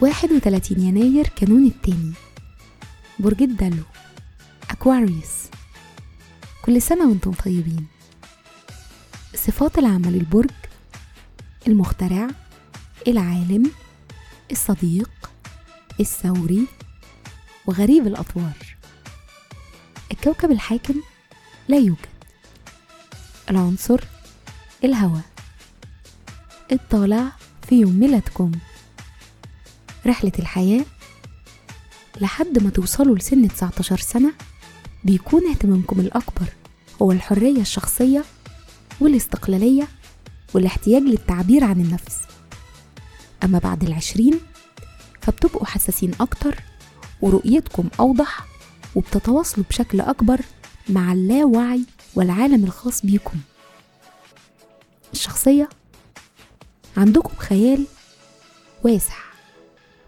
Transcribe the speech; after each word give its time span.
واحد 0.00 0.32
وتلاتين 0.32 0.80
يناير 0.80 1.28
كانون 1.28 1.66
التاني. 1.66 2.12
برج 3.18 3.42
الدلو. 3.42 3.82
أكواريوس 4.70 5.34
كل 6.62 6.82
سنة 6.82 7.08
وأنتم 7.08 7.32
طيبين. 7.32 7.86
صفات 9.34 9.78
العمل 9.78 10.14
البرج 10.14 10.50
المخترع 11.66 12.28
العالم 13.08 13.70
الصديق 14.50 15.10
الثوري 16.00 16.66
وغريب 17.66 18.06
الأطوار. 18.06 18.76
الكوكب 20.12 20.50
الحاكم 20.50 20.94
لا 21.68 21.76
يوجد. 21.76 22.17
العنصر 23.50 24.00
الهواء. 24.84 25.22
الطالع 26.72 27.32
في 27.68 27.80
يوم 27.80 28.00
ميلادكم. 28.00 28.52
رحلة 30.06 30.32
الحياة 30.38 30.84
لحد 32.20 32.58
ما 32.62 32.70
توصلوا 32.70 33.16
لسن 33.16 33.48
19 33.48 33.96
سنة 33.98 34.32
بيكون 35.04 35.48
اهتمامكم 35.50 36.00
الأكبر 36.00 36.46
هو 37.02 37.12
الحرية 37.12 37.60
الشخصية 37.60 38.24
والاستقلالية 39.00 39.88
والاحتياج 40.54 41.02
للتعبير 41.02 41.64
عن 41.64 41.80
النفس. 41.80 42.16
أما 43.44 43.58
بعد 43.58 43.82
العشرين 43.84 44.40
فبتبقوا 45.20 45.66
حساسين 45.66 46.12
أكتر 46.20 46.54
ورؤيتكم 47.20 47.88
أوضح 48.00 48.46
وبتتواصلوا 48.94 49.66
بشكل 49.70 50.00
أكبر 50.00 50.40
مع 50.88 51.12
اللاوعي 51.12 51.84
والعالم 52.14 52.64
الخاص 52.64 53.06
بيكم. 53.06 53.38
الشخصية 55.12 55.68
عندكم 56.96 57.36
خيال 57.36 57.86
واسع 58.84 59.14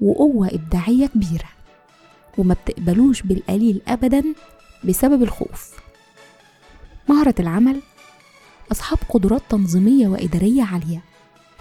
وقوة 0.00 0.48
إبداعية 0.52 1.06
كبيرة 1.06 1.48
وما 2.38 2.54
بتقبلوش 2.54 3.22
بالقليل 3.22 3.82
أبدا 3.88 4.24
بسبب 4.84 5.22
الخوف. 5.22 5.74
مهرة 7.08 7.34
العمل 7.40 7.80
أصحاب 8.72 8.98
قدرات 9.08 9.42
تنظيمية 9.48 10.08
وإدارية 10.08 10.62
عالية 10.62 11.02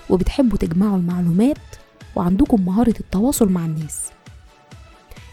وبتحبوا 0.09 0.57
تجمعوا 0.57 0.97
المعلومات 0.97 1.57
وعندكم 2.16 2.66
مهارة 2.66 2.95
التواصل 3.00 3.50
مع 3.50 3.66
الناس. 3.66 4.02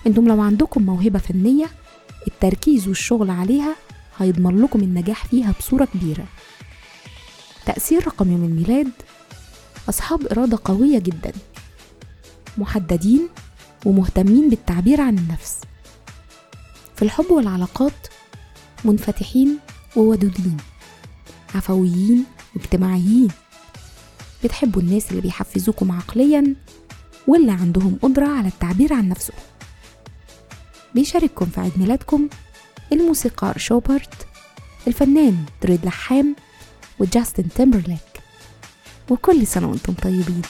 أنتم 0.06 0.28
لو 0.28 0.40
عندكم 0.40 0.82
موهبة 0.82 1.18
فنية 1.18 1.66
التركيز 2.26 2.88
والشغل 2.88 3.30
عليها 3.30 3.74
هيضمن 4.20 4.62
لكم 4.62 4.80
النجاح 4.80 5.24
فيها 5.26 5.54
بصورة 5.58 5.84
كبيرة. 5.84 6.24
تأثير 7.66 8.06
رقم 8.06 8.32
يوم 8.32 8.44
الميلاد 8.44 8.90
أصحاب 9.88 10.26
إرادة 10.26 10.58
قوية 10.64 10.98
جدا 10.98 11.32
محددين 12.58 13.28
ومهتمين 13.86 14.50
بالتعبير 14.50 15.00
عن 15.00 15.18
النفس. 15.18 15.60
في 16.96 17.02
الحب 17.02 17.30
والعلاقات 17.30 18.06
منفتحين 18.84 19.58
وودودين 19.96 20.56
عفويين 21.54 22.24
واجتماعيين. 22.56 23.28
بتحبوا 24.44 24.82
الناس 24.82 25.10
اللي 25.10 25.20
بيحفزوكم 25.22 25.92
عقليا 25.92 26.54
واللي 27.26 27.52
عندهم 27.52 27.98
قدرة 28.02 28.26
على 28.26 28.48
التعبير 28.48 28.92
عن 28.92 29.08
نفسهم 29.08 29.36
بيشارككم 30.94 31.46
في 31.46 31.60
عيد 31.60 31.72
ميلادكم 31.76 32.28
الموسيقار 32.92 33.58
شوبرت 33.58 34.26
الفنان 34.86 35.44
دريد 35.62 35.86
لحام 35.86 36.36
وجاستن 36.98 37.48
تيمبرليك. 37.48 37.98
وكل 39.10 39.46
سنة 39.46 39.68
وأنتم 39.68 39.92
طيبين. 39.92 40.42